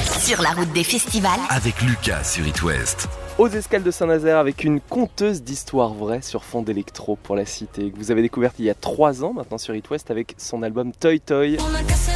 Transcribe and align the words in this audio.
Sur 0.00 0.40
la 0.40 0.52
route 0.52 0.72
des 0.72 0.84
festivals. 0.84 1.38
Avec 1.50 1.82
Lucas 1.82 2.24
sur 2.24 2.46
It 2.46 2.62
West. 2.62 3.10
Aux 3.36 3.48
escales 3.48 3.82
de 3.82 3.90
Saint-Nazaire 3.90 4.38
avec 4.38 4.64
une 4.64 4.80
conteuse 4.80 5.42
d'histoires 5.42 5.92
vraies 5.92 6.22
sur 6.22 6.44
fond 6.44 6.62
d'électro 6.62 7.16
pour 7.16 7.36
la 7.36 7.44
cité 7.44 7.90
que 7.90 7.98
vous 7.98 8.10
avez 8.10 8.22
découverte 8.22 8.54
il 8.58 8.64
y 8.64 8.70
a 8.70 8.74
trois 8.74 9.22
ans 9.22 9.34
maintenant 9.34 9.58
sur 9.58 9.74
It 9.74 9.90
West 9.90 10.10
avec 10.10 10.34
son 10.38 10.62
album 10.62 10.92
Toy 10.92 11.20
Toy. 11.20 11.58
On 11.60 11.74
a 11.74 11.82
cassé 11.82 12.12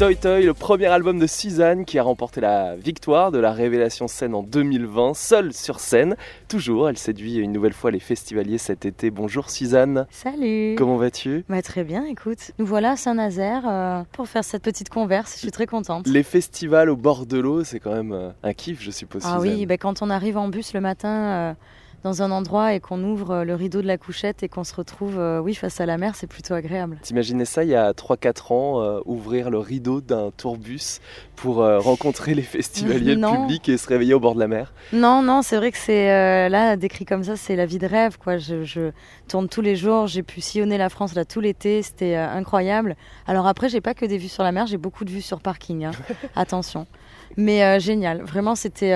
Toy 0.00 0.16
Toy, 0.16 0.46
le 0.46 0.54
premier 0.54 0.86
album 0.86 1.18
de 1.18 1.26
Suzanne 1.26 1.84
qui 1.84 1.98
a 1.98 2.02
remporté 2.02 2.40
la 2.40 2.74
victoire 2.74 3.30
de 3.30 3.38
la 3.38 3.52
révélation 3.52 4.08
scène 4.08 4.34
en 4.34 4.42
2020, 4.42 5.12
seule 5.12 5.52
sur 5.52 5.78
scène. 5.78 6.16
Toujours, 6.48 6.88
elle 6.88 6.96
séduit 6.96 7.36
une 7.36 7.52
nouvelle 7.52 7.74
fois 7.74 7.90
les 7.90 8.00
festivaliers 8.00 8.56
cet 8.56 8.86
été. 8.86 9.10
Bonjour 9.10 9.50
Suzanne, 9.50 10.06
Salut 10.08 10.74
comment 10.78 10.96
vas-tu? 10.96 11.44
Bah, 11.50 11.60
Très 11.60 11.84
bien, 11.84 12.06
écoute. 12.06 12.52
Nous 12.58 12.64
voilà 12.64 12.92
à 12.92 12.96
Saint-Nazaire 12.96 13.68
euh, 13.68 14.02
pour 14.12 14.26
faire 14.26 14.42
cette 14.42 14.62
petite 14.62 14.88
converse. 14.88 15.34
Je 15.34 15.40
suis 15.40 15.50
très 15.50 15.66
contente. 15.66 16.06
Les 16.06 16.22
festivals 16.22 16.88
au 16.88 16.96
bord 16.96 17.26
de 17.26 17.38
l'eau, 17.38 17.62
c'est 17.62 17.78
quand 17.78 17.92
même 17.92 18.12
euh, 18.12 18.30
un 18.42 18.54
kiff, 18.54 18.80
je 18.80 18.90
suppose. 18.90 19.20
Ah 19.26 19.38
Suzanne. 19.38 19.54
oui, 19.54 19.66
bah, 19.66 19.76
quand 19.76 20.00
on 20.00 20.08
arrive 20.08 20.38
en 20.38 20.48
bus 20.48 20.72
le 20.72 20.80
matin 20.80 21.10
euh, 21.10 21.52
dans 22.02 22.22
un 22.22 22.30
endroit 22.30 22.74
et 22.74 22.80
qu'on 22.80 23.02
ouvre 23.04 23.30
euh, 23.30 23.44
le 23.44 23.54
rideau 23.54 23.82
de 23.82 23.86
la 23.86 23.98
couchette 23.98 24.42
et 24.42 24.48
qu'on 24.48 24.64
se 24.64 24.74
retrouve 24.74 25.18
euh, 25.18 25.38
oui, 25.40 25.54
face 25.54 25.80
à 25.80 25.86
la 25.86 25.98
mer, 25.98 26.14
c'est 26.14 26.26
plutôt 26.26 26.54
agréable. 26.54 26.98
T'imaginais 27.02 27.44
ça 27.44 27.62
il 27.64 27.70
y 27.70 27.74
a 27.74 27.92
3-4 27.92 28.52
ans, 28.52 28.80
euh, 28.82 29.00
ouvrir 29.04 29.50
le 29.50 29.58
rideau 29.58 30.00
d'un 30.00 30.30
tourbus 30.36 31.00
pour 31.36 31.62
euh, 31.62 31.78
rencontrer 31.78 32.34
les 32.34 32.42
festivaliers, 32.42 33.14
le 33.14 33.20
public 33.26 33.68
et 33.68 33.76
se 33.76 33.86
réveiller 33.88 34.14
au 34.14 34.20
bord 34.20 34.34
de 34.34 34.40
la 34.40 34.48
mer? 34.48 34.72
Non, 34.92 35.22
non, 35.22 35.42
c'est 35.42 35.56
vrai 35.56 35.70
que 35.72 35.78
c'est 35.78 36.48
là, 36.48 36.76
décrit 36.76 37.04
comme 37.04 37.24
ça, 37.24 37.36
c'est 37.36 37.56
la 37.56 37.66
vie 37.66 37.78
de 37.78 37.86
rêve. 37.86 38.18
Quoi. 38.18 38.38
Je, 38.38 38.64
je 38.64 38.90
tourne 39.28 39.48
tous 39.48 39.60
les 39.62 39.76
jours, 39.76 40.06
j'ai 40.06 40.22
pu 40.22 40.40
sillonner 40.40 40.78
la 40.78 40.88
France 40.88 41.14
là 41.14 41.24
tout 41.24 41.40
l'été, 41.40 41.82
c'était 41.82 42.14
incroyable. 42.14 42.96
Alors 43.26 43.46
après, 43.46 43.68
j'ai 43.68 43.80
pas 43.80 43.94
que 43.94 44.04
des 44.04 44.18
vues 44.18 44.28
sur 44.28 44.42
la 44.42 44.52
mer, 44.52 44.66
j'ai 44.66 44.76
beaucoup 44.76 45.04
de 45.04 45.10
vues 45.10 45.22
sur 45.22 45.40
parking. 45.40 45.84
hein. 45.86 45.92
Attention. 46.36 46.86
Mais 47.36 47.78
génial, 47.80 48.22
vraiment, 48.22 48.54
c'était 48.54 48.92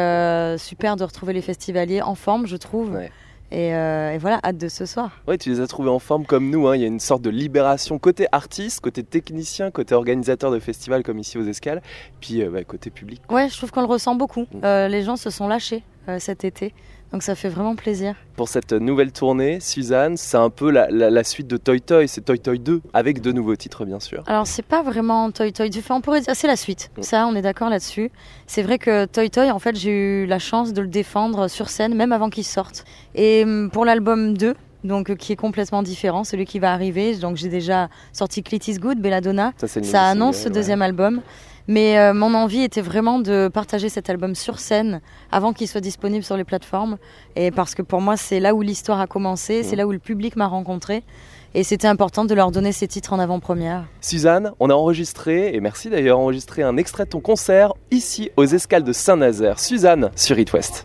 super 0.58 0.96
de 0.96 1.04
retrouver 1.04 1.32
les 1.32 1.40
festivaliers 1.42 2.02
en 2.02 2.14
forme, 2.14 2.46
je 2.46 2.56
trouve. 2.56 2.93
Ouais. 2.94 3.10
Et, 3.50 3.74
euh, 3.74 4.12
et 4.12 4.18
voilà, 4.18 4.40
hâte 4.42 4.56
de 4.58 4.68
ce 4.68 4.84
soir. 4.84 5.12
Ouais, 5.28 5.38
tu 5.38 5.50
les 5.50 5.60
as 5.60 5.66
trouvés 5.66 5.90
en 5.90 5.98
forme 6.00 6.24
comme 6.26 6.50
nous. 6.50 6.66
hein. 6.66 6.74
Il 6.76 6.80
y 6.80 6.84
a 6.84 6.88
une 6.88 6.98
sorte 6.98 7.22
de 7.22 7.30
libération 7.30 7.98
côté 7.98 8.26
artiste, 8.32 8.80
côté 8.80 9.04
technicien, 9.04 9.70
côté 9.70 9.94
organisateur 9.94 10.50
de 10.50 10.58
festivals 10.58 11.02
comme 11.04 11.18
ici 11.18 11.38
aux 11.38 11.44
Escales, 11.44 11.80
puis 12.20 12.42
euh, 12.42 12.50
bah, 12.50 12.64
côté 12.64 12.90
public. 12.90 13.20
Ouais, 13.30 13.48
je 13.48 13.56
trouve 13.56 13.70
qu'on 13.70 13.82
le 13.82 13.86
ressent 13.86 14.14
beaucoup. 14.16 14.46
Mm. 14.52 14.64
Euh, 14.64 14.88
les 14.88 15.02
gens 15.02 15.16
se 15.16 15.30
sont 15.30 15.46
lâchés 15.46 15.82
cet 16.18 16.44
été, 16.44 16.74
donc 17.14 17.22
ça 17.22 17.36
fait 17.36 17.48
vraiment 17.48 17.76
plaisir. 17.76 18.16
Pour 18.34 18.48
cette 18.48 18.72
nouvelle 18.72 19.12
tournée, 19.12 19.60
Suzanne, 19.60 20.16
c'est 20.16 20.36
un 20.36 20.50
peu 20.50 20.68
la, 20.72 20.90
la- 20.90 21.10
la 21.10 21.22
suite 21.22 21.46
de 21.46 21.56
Toy 21.56 21.80
Toy, 21.80 22.08
c'est 22.08 22.22
Toy 22.22 22.40
Toy 22.40 22.58
2, 22.58 22.80
avec 22.92 23.20
de 23.20 23.30
nouveaux 23.30 23.54
titres 23.54 23.84
bien 23.84 24.00
sûr. 24.00 24.24
Alors 24.26 24.48
c'est 24.48 24.64
pas 24.66 24.82
vraiment 24.82 25.30
Toy 25.30 25.52
Toy. 25.52 25.70
Enfin, 25.78 25.94
on 25.94 26.00
pourrait 26.00 26.22
dire 26.22 26.34
c'est 26.34 26.48
la 26.48 26.56
suite. 26.56 26.90
Mm. 26.98 27.02
Ça, 27.02 27.26
on 27.28 27.36
est 27.36 27.42
d'accord 27.42 27.70
là-dessus. 27.70 28.10
C'est 28.48 28.62
vrai 28.64 28.78
que 28.80 29.04
Toy 29.04 29.30
Toy, 29.30 29.52
en 29.52 29.60
fait, 29.60 29.76
j'ai 29.76 29.90
eu 29.92 30.26
la 30.26 30.40
chance 30.40 30.72
de 30.72 30.80
le 30.82 30.88
défendre 30.88 31.46
sur 31.46 31.68
scène, 31.68 31.94
même 31.94 32.10
avant 32.10 32.30
qu'il 32.30 32.42
sorte. 32.44 32.84
Et 33.14 33.44
hum, 33.44 33.70
pour 33.72 33.84
l'album 33.84 34.36
2, 34.36 34.56
donc 34.82 35.10
euh, 35.10 35.14
qui 35.14 35.32
est 35.32 35.36
complètement 35.36 35.84
différent, 35.84 36.24
celui 36.24 36.46
qui 36.46 36.58
va 36.58 36.72
arriver. 36.72 37.14
Donc 37.14 37.36
j'ai 37.36 37.48
déjà 37.48 37.90
sorti 38.12 38.42
Clit 38.42 38.60
is 38.66 38.78
Good, 38.80 38.98
Belladonna. 38.98 39.52
Ça, 39.56 39.68
Ça 39.68 40.02
annonce 40.08 40.38
ce 40.38 40.48
ouais. 40.48 40.50
deuxième 40.50 40.82
album. 40.82 41.20
Mais 41.66 41.98
euh, 41.98 42.12
mon 42.12 42.34
envie 42.34 42.62
était 42.62 42.82
vraiment 42.82 43.18
de 43.18 43.48
partager 43.52 43.88
cet 43.88 44.10
album 44.10 44.34
sur 44.34 44.58
scène 44.58 45.00
avant 45.32 45.52
qu'il 45.52 45.66
soit 45.66 45.80
disponible 45.80 46.22
sur 46.24 46.36
les 46.36 46.44
plateformes. 46.44 46.98
Et 47.36 47.50
parce 47.50 47.74
que 47.74 47.82
pour 47.82 48.00
moi, 48.00 48.16
c'est 48.16 48.38
là 48.40 48.54
où 48.54 48.60
l'histoire 48.60 49.00
a 49.00 49.06
commencé, 49.06 49.62
c'est 49.62 49.72
Mhm. 49.72 49.78
là 49.78 49.86
où 49.86 49.92
le 49.92 49.98
public 49.98 50.36
m'a 50.36 50.46
rencontré. 50.46 51.02
Et 51.54 51.62
c'était 51.62 51.86
important 51.86 52.24
de 52.24 52.34
leur 52.34 52.50
donner 52.50 52.72
ces 52.72 52.88
titres 52.88 53.12
en 53.12 53.18
avant-première. 53.18 53.84
Suzanne, 54.00 54.52
on 54.60 54.70
a 54.70 54.74
enregistré, 54.74 55.54
et 55.54 55.60
merci 55.60 55.88
d'ailleurs, 55.88 56.18
enregistré 56.18 56.62
un 56.62 56.76
extrait 56.76 57.04
de 57.04 57.10
ton 57.10 57.20
concert 57.20 57.72
ici 57.92 58.30
aux 58.36 58.44
Escales 58.44 58.82
de 58.82 58.92
Saint-Nazaire. 58.92 59.58
Suzanne 59.60 60.10
sur 60.16 60.38
It 60.38 60.52
West. 60.52 60.84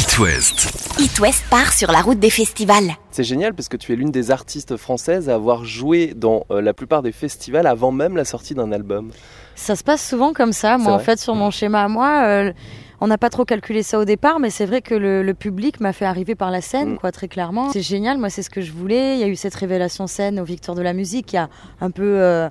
It 0.00 0.18
West. 0.18 0.70
It 0.98 1.20
West 1.20 1.44
part 1.50 1.72
sur 1.72 1.92
la 1.92 2.00
route 2.00 2.18
des 2.18 2.30
festivals. 2.30 2.92
C'est 3.10 3.24
génial 3.24 3.52
parce 3.54 3.68
que 3.68 3.76
tu 3.76 3.92
es 3.92 3.96
l'une 3.96 4.10
des 4.10 4.30
artistes 4.30 4.76
françaises 4.76 5.28
à 5.28 5.34
avoir 5.34 5.64
joué 5.64 6.14
dans 6.16 6.44
euh, 6.50 6.62
la 6.62 6.72
plupart 6.72 7.02
des 7.02 7.12
festivals 7.12 7.66
avant 7.66 7.92
même 7.92 8.16
la 8.16 8.24
sortie 8.24 8.54
d'un 8.54 8.72
album. 8.72 9.10
Ça 9.56 9.76
se 9.76 9.84
passe 9.84 10.06
souvent 10.08 10.32
comme 10.32 10.52
ça. 10.52 10.78
Moi, 10.78 10.92
en 10.92 10.98
fait, 10.98 11.18
sur 11.18 11.34
mon 11.34 11.50
schéma 11.50 11.82
à 11.84 11.88
moi, 11.88 12.22
euh, 12.24 12.52
on 13.00 13.08
n'a 13.08 13.18
pas 13.18 13.28
trop 13.30 13.44
calculé 13.44 13.82
ça 13.82 13.98
au 13.98 14.04
départ, 14.06 14.40
mais 14.40 14.48
c'est 14.50 14.66
vrai 14.66 14.80
que 14.80 14.94
le, 14.94 15.22
le 15.22 15.34
public 15.34 15.80
m'a 15.80 15.92
fait 15.92 16.06
arriver 16.06 16.34
par 16.34 16.50
la 16.50 16.60
scène, 16.62 16.92
Mm. 16.94 16.98
quoi, 16.98 17.12
très 17.12 17.28
clairement. 17.28 17.70
C'est 17.72 17.82
génial, 17.82 18.16
moi, 18.18 18.30
c'est 18.30 18.42
ce 18.42 18.50
que 18.50 18.62
je 18.62 18.72
voulais. 18.72 19.14
Il 19.16 19.20
y 19.20 19.24
a 19.24 19.28
eu 19.28 19.36
cette 19.36 19.54
révélation 19.54 20.06
scène 20.06 20.40
aux 20.40 20.44
Victoires 20.44 20.76
de 20.76 20.82
la 20.82 20.92
musique 20.94 21.26
qui 21.26 21.36
a 21.36 21.48
un 21.80 21.90
peu. 21.90 22.02
euh, 22.20 22.48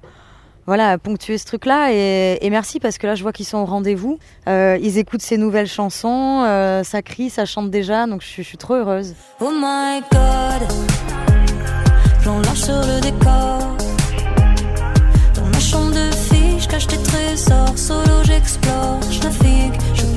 voilà, 0.70 1.00
ponctué 1.00 1.40
ce 1.40 1.46
truc-là. 1.46 1.92
Et, 1.92 2.48
merci 2.52 2.80
parce 2.80 3.00
que 3.00 3.08
là 3.08 3.16
je 3.16 3.24
vois 3.24 3.34
qu'ils 3.34 3.48
sont 3.48 3.58
au 3.58 3.66
rendez-vous. 3.66 4.20
Euh, 4.48 4.78
ils 4.80 5.00
écoutent 5.00 5.24
ces 5.24 5.38
nouvelles 5.38 5.68
chansons, 5.68 6.44
euh, 6.46 6.84
ça 6.84 7.02
crie, 7.02 7.32
ça 7.32 7.46
chante 7.46 7.72
déjà, 7.72 8.06
donc 8.06 8.22
je, 8.22 8.44
suis- 8.44 8.58
trop 8.58 8.76
heureuse. 8.76 9.16
Oh 9.42 9.50
my 9.52 10.02
god. 10.12 10.70
Sur 12.54 12.76
le 12.76 13.02
décor. 13.02 13.78
Dans 15.34 15.46
ma 15.52 15.60
chambre 15.60 15.92
de 15.92 16.68
cache 16.70 16.86
tes 16.86 16.98
trésors. 16.98 17.76
Solo 17.76 18.24
j'explore, 18.26 19.00
je 19.10 19.22
navigue, 19.24 19.74
je 19.96 20.09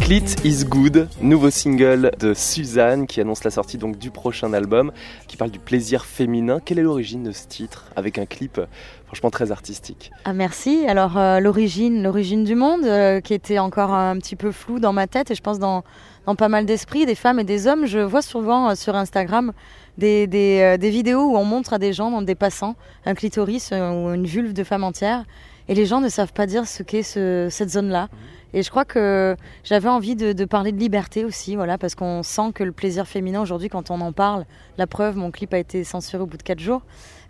Clit 0.00 0.24
is 0.42 0.64
Good, 0.64 1.08
nouveau 1.20 1.48
single 1.48 2.10
de 2.18 2.34
Suzanne 2.34 3.06
qui 3.06 3.20
annonce 3.20 3.44
la 3.44 3.52
sortie 3.52 3.78
donc 3.78 3.96
du 3.96 4.10
prochain 4.10 4.52
album, 4.52 4.90
qui 5.28 5.36
parle 5.36 5.52
du 5.52 5.60
plaisir 5.60 6.04
féminin. 6.04 6.58
Quelle 6.64 6.80
est 6.80 6.82
l'origine 6.82 7.22
de 7.22 7.30
ce 7.30 7.46
titre 7.46 7.86
avec 7.94 8.18
un 8.18 8.26
clip 8.26 8.58
euh, 8.58 8.66
franchement 9.06 9.30
très 9.30 9.52
artistique? 9.52 10.10
Ah 10.24 10.32
merci. 10.32 10.84
Alors 10.88 11.16
euh, 11.16 11.38
l'origine, 11.38 12.02
l'origine 12.02 12.42
du 12.42 12.56
monde, 12.56 12.84
euh, 12.84 13.20
qui 13.20 13.34
était 13.34 13.60
encore 13.60 13.94
un 13.94 14.18
petit 14.18 14.34
peu 14.34 14.50
floue 14.50 14.80
dans 14.80 14.92
ma 14.92 15.06
tête 15.06 15.30
et 15.30 15.36
je 15.36 15.42
pense 15.42 15.60
dans, 15.60 15.84
dans 16.26 16.34
pas 16.34 16.48
mal 16.48 16.66
d'esprits, 16.66 17.06
des 17.06 17.14
femmes 17.14 17.38
et 17.38 17.44
des 17.44 17.68
hommes. 17.68 17.86
Je 17.86 18.00
vois 18.00 18.22
souvent 18.22 18.70
euh, 18.70 18.74
sur 18.74 18.96
Instagram 18.96 19.52
des, 19.96 20.26
des, 20.26 20.58
euh, 20.60 20.76
des 20.76 20.90
vidéos 20.90 21.22
où 21.22 21.36
on 21.36 21.44
montre 21.44 21.72
à 21.72 21.78
des 21.78 21.92
gens, 21.92 22.20
des 22.20 22.34
passants, 22.34 22.74
un 23.06 23.14
clitoris 23.14 23.70
euh, 23.72 23.90
ou 23.92 24.12
une 24.12 24.26
vulve 24.26 24.52
de 24.52 24.64
femme 24.64 24.82
entière. 24.82 25.24
Et 25.68 25.74
les 25.74 25.86
gens 25.86 26.00
ne 26.00 26.08
savent 26.08 26.32
pas 26.32 26.46
dire 26.46 26.66
ce 26.66 26.82
qu'est 26.82 27.02
ce- 27.02 27.48
cette 27.50 27.70
zone-là. 27.70 28.08
Et 28.52 28.62
je 28.62 28.70
crois 28.70 28.84
que 28.84 29.34
j'avais 29.64 29.88
envie 29.88 30.14
de, 30.14 30.32
de 30.32 30.44
parler 30.44 30.70
de 30.70 30.78
liberté 30.78 31.24
aussi, 31.24 31.56
voilà, 31.56 31.76
parce 31.76 31.96
qu'on 31.96 32.22
sent 32.22 32.52
que 32.54 32.62
le 32.62 32.70
plaisir 32.70 33.08
féminin 33.08 33.40
aujourd'hui, 33.40 33.68
quand 33.68 33.90
on 33.90 34.00
en 34.00 34.12
parle, 34.12 34.44
la 34.78 34.86
preuve, 34.86 35.16
mon 35.16 35.32
clip 35.32 35.52
a 35.54 35.58
été 35.58 35.82
censuré 35.82 36.22
au 36.22 36.26
bout 36.26 36.36
de 36.36 36.42
quatre 36.44 36.60
jours, 36.60 36.82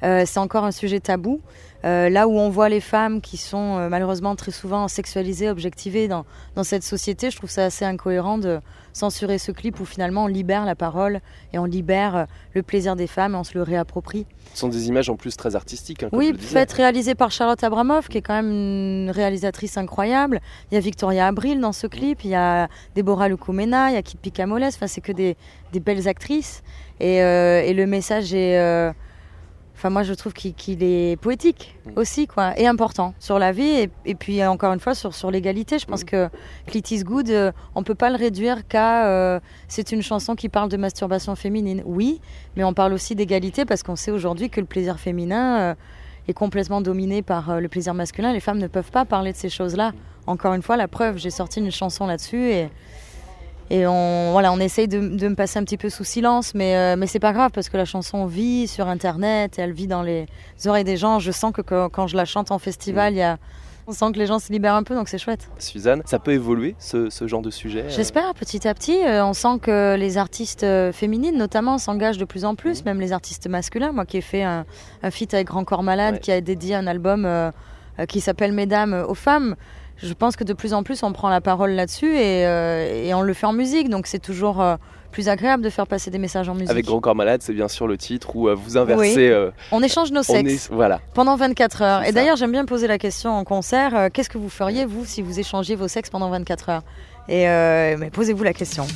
euh, 0.03 0.25
c'est 0.27 0.39
encore 0.39 0.65
un 0.65 0.71
sujet 0.73 1.00
tabou. 1.00 1.41
Euh, 1.87 2.11
là 2.11 2.28
où 2.28 2.33
on 2.39 2.50
voit 2.50 2.69
les 2.69 2.81
femmes 2.81 3.23
qui 3.23 3.39
sont 3.39 3.78
euh, 3.78 3.89
malheureusement 3.89 4.37
très 4.37 4.50
souvent 4.53 4.87
sexualisées, 4.87 5.49
objectivées 5.49 6.09
dans, 6.09 6.27
dans 6.56 6.65
cette 6.65 6.83
société, 6.83 7.31
je 7.31 7.37
trouve 7.39 7.50
ça 7.50 7.65
assez 7.65 7.87
incohérent 7.87 8.37
de 8.37 8.61
censurer 8.94 9.37
ce 9.37 9.53
clip 9.53 9.78
où 9.81 9.84
finalement 9.84 10.25
on 10.25 10.27
libère 10.27 10.65
la 10.65 10.75
parole 10.75 11.21
et 11.53 11.59
on 11.59 11.66
libère 11.66 12.16
euh, 12.16 12.25
le 12.55 12.62
plaisir 12.62 12.97
des 12.97 13.06
femmes 13.06 13.34
et 13.34 13.37
on 13.37 13.44
se 13.44 13.53
le 13.59 13.62
réapproprie. 13.62 14.25
Ce 14.55 14.60
sont 14.60 14.69
des 14.69 14.88
images 14.88 15.10
en 15.10 15.16
plus 15.16 15.37
très 15.37 15.55
artistiques. 15.56 16.03
hein, 16.05 16.09
comme 16.10 16.19
Oui, 16.19 16.28
je 16.28 16.32
le 16.32 16.38
disais. 16.38 16.50
fait 16.60 16.72
réalisé 16.72 17.15
par 17.15 17.31
Charlotte 17.31 17.62
Abramoff, 17.62 18.09
qui 18.09 18.19
est 18.19 18.22
quand 18.22 18.34
même 18.34 18.50
une 18.50 19.10
réalisatrice 19.10 19.77
incroyable. 19.77 20.41
Il 20.71 20.75
y 20.75 20.78
a 20.78 20.81
Victoria 20.81 21.27
Abril 21.27 21.60
dans 21.60 21.72
ce 21.72 21.87
clip, 21.87 22.25
il 22.25 22.31
y 22.31 22.34
a 22.34 22.69
Deborah 22.97 23.28
Lukumena, 23.28 23.91
il 23.91 23.94
y 23.94 23.97
a 23.99 24.03
Kit 24.03 24.16
Picamoles, 24.16 24.65
enfin 24.65 24.87
c'est 24.87 25.00
que 25.00 25.12
des, 25.12 25.37
des 25.72 25.81
belles 25.81 26.09
actrices. 26.09 26.62
Et, 27.00 27.21
euh, 27.22 27.61
et 27.62 27.75
le 27.75 27.87
message 27.87 28.32
est... 28.32 28.59
euh, 28.59 28.93
Enfin, 29.84 29.93
moi, 29.93 30.03
je 30.03 30.15
trouve 30.15 30.33
qu'il 30.33 30.83
est 30.83 31.21
poétique 31.21 31.77
Mm. 31.84 31.91
aussi, 31.97 32.27
quoi, 32.27 32.59
et 32.59 32.67
important 32.67 33.12
sur 33.19 33.39
la 33.39 33.53
vie, 33.53 33.69
et, 33.69 33.91
et 34.06 34.15
puis 34.15 34.43
encore 34.43 34.72
une 34.72 34.81
fois 34.81 34.95
sur, 34.95 35.15
sur 35.15 35.31
l'égalité. 35.31 35.78
Je 35.78 35.84
pense 35.84 36.05
Mm. 36.05 36.06
que 36.06 36.28
Clit 36.67 36.83
is 36.93 37.05
Good, 37.05 37.28
euh, 37.28 37.53
on 37.75 37.83
peut 37.83 37.94
pas 37.94 38.09
le 38.09 38.17
réduire 38.17 38.67
qu'à 38.67 39.06
euh, 39.09 39.41
c'est 39.69 39.93
une 39.93 40.00
chanson 40.00 40.37
qui 40.37 40.49
parle 40.49 40.70
de 40.70 40.79
masturbation 40.79 41.35
féminine. 41.37 41.82
Oui, 41.85 42.23
mais 42.56 42.64
on 42.64 42.73
parle 42.73 42.94
aussi 42.94 43.14
d'égalité 43.14 43.67
parce 43.67 43.82
qu'on 43.82 43.94
sait 43.94 44.11
aujourd'hui 44.11 44.49
que 44.49 44.59
le 44.59 44.67
plaisir 44.67 44.99
féminin 44.99 45.59
euh, 45.61 45.75
est 46.29 46.32
complètement 46.32 46.81
dominé 46.81 47.20
par 47.20 47.50
euh, 47.50 47.61
le 47.61 47.69
plaisir 47.69 47.93
masculin. 47.93 48.32
Les 48.32 48.41
femmes 48.41 48.61
ne 48.61 48.69
peuvent 48.69 48.91
pas 48.91 49.05
parler 49.05 49.32
de 49.32 49.37
ces 49.37 49.50
choses-là. 49.50 49.93
Encore 50.26 50.55
une 50.55 50.62
fois, 50.62 50.79
la 50.79 50.88
preuve, 50.88 51.19
j'ai 51.19 51.29
sorti 51.29 51.61
une 51.61 51.70
chanson 51.70 52.06
là-dessus 52.06 52.50
et, 52.53 52.70
et 53.70 53.87
on, 53.87 54.32
voilà, 54.32 54.52
on 54.52 54.58
essaye 54.58 54.88
de, 54.88 54.99
de 55.16 55.28
me 55.28 55.34
passer 55.34 55.58
un 55.58 55.64
petit 55.64 55.78
peu 55.78 55.88
sous 55.88 56.05
silence, 56.05 56.55
mais, 56.55 56.76
euh, 56.76 56.96
mais 56.96 57.06
c'est 57.06 57.19
pas 57.19 57.32
grave 57.32 57.50
parce 57.55 57.69
que 57.69 57.76
la 57.76 57.84
chanson 57.87 58.26
vit 58.26 58.69
sur 58.69 58.88
Internet 58.88 59.58
et 59.58 59.62
elle 59.62 59.72
vit 59.72 59.87
dans 59.87 60.02
les 60.02 60.26
oreilles 60.66 60.84
des 60.84 60.96
gens. 60.96 61.19
Je 61.19 61.32
sens 61.32 61.52
que 61.52 61.62
quand, 61.62 61.88
quand 61.88 62.06
je 62.06 62.16
la 62.16 62.25
chante 62.26 62.50
en 62.50 62.58
festival, 62.58 63.14
il 63.14 63.19
y 63.19 63.22
a, 63.22 63.38
on 63.87 63.93
sent 63.93 64.12
que 64.12 64.19
les 64.19 64.26
gens 64.26 64.38
se 64.38 64.50
libèrent 64.52 64.75
un 64.75 64.82
peu, 64.82 64.94
donc 64.94 65.08
c'est 65.08 65.19
chouette. 65.19 65.49
Suzanne, 65.58 66.02
ça 66.06 66.19
peut 66.19 66.32
évoluer 66.32 66.75
ce, 66.78 67.11
ce 67.11 67.26
genre 67.26 67.43
de 67.43 67.50
sujet 67.50 67.82
euh, 67.82 67.88
J'espère 67.90 68.32
petit 68.34 68.66
à 68.69 68.75
petit. 68.75 68.99
euh, 69.05 69.25
on 69.25 69.32
sent 69.34 69.58
que 69.62 69.94
les 69.96 70.16
artistes 70.19 70.64
féminines, 70.93 71.37
notamment, 71.37 71.78
s'engagent 71.78 72.19
de 72.19 72.25
plus 72.25 72.44
en 72.44 72.55
plus, 72.55 72.81
Mhm. 72.81 72.84
même 72.87 73.00
les 73.00 73.12
artistes 73.12 73.46
masculins. 73.49 73.93
Moi 73.93 74.05
qui 74.06 74.16
ai 74.19 74.22
fait 74.22 74.43
un, 74.43 74.64
un 75.02 75.11
feat 75.11 75.32
avec 75.34 75.46
Grand 75.49 75.64
Corps 75.64 75.82
Malade, 75.82 76.14
Ouais. 76.14 76.20
qui 76.20 76.32
a 76.32 76.40
dédié 76.40 76.75
un 76.75 76.87
album 76.87 77.25
euh, 77.26 77.50
qui 78.08 78.20
s'appelle 78.20 78.52
Mesdames 78.52 79.05
aux 79.08 79.14
femmes, 79.14 79.55
je 80.02 80.12
pense 80.12 80.37
que 80.37 80.44
de 80.44 80.52
plus 80.52 80.73
en 80.73 80.82
plus 80.82 81.02
on 81.02 81.12
prend 81.12 81.29
la 81.29 81.41
parole 81.41 81.73
là-dessus 81.73 82.14
et, 82.17 82.46
euh, 82.46 83.05
et 83.05 83.14
on 83.14 83.23
le 83.23 83.35
fait 83.35 83.46
en 83.46 83.52
musique, 83.52 83.88
donc 83.88 84.06
c'est 84.06 84.19
toujours 84.19 84.61
euh, 84.61 84.76
plus 85.12 85.29
agréable 85.29 85.62
de 85.62 85.70
faire 85.70 85.87
passer 85.87 86.11
des 86.11 86.19
messages 86.19 86.49
en 86.49 86.55
musique. 86.55 86.70
Avec 86.70 86.87
Grand 86.87 87.00
Corps 87.00 87.14
Malade, 87.14 87.43
c'est 87.43 87.52
bien 87.52 87.69
sûr 87.69 87.87
le 87.87 87.96
titre 87.96 88.35
où 88.37 88.49
euh, 88.49 88.55
vous 88.55 88.76
inversez. 88.76 89.32
On 89.73 89.82
échange 89.82 90.12
nos 90.12 90.23
sexes 90.23 90.67
est, 90.67 90.73
voilà. 90.73 91.00
pendant 91.14 91.37
24 91.37 91.82
heures. 91.82 92.05
Et 92.05 92.12
d'ailleurs, 92.12 92.37
j'aime 92.37 92.52
bien 92.52 92.64
poser 92.64 92.87
la 92.87 92.99
question 92.99 93.31
en 93.31 93.44
concert 93.44 94.11
qu'est-ce 94.12 94.31
que 94.31 94.38
vous 94.38 94.50
feriez, 94.50 94.85
vous, 94.85 95.05
si 95.05 95.23
vous 95.23 95.38
échangiez 95.38 95.76
vos 95.76 95.88
sexes 95.88 96.11
pendant 96.11 96.31
24 96.31 96.69
heures? 96.69 96.82
Et 97.29 97.47
mais 97.97 98.11
posez-vous 98.11 98.44
la 98.44 98.52
question. 98.52 98.87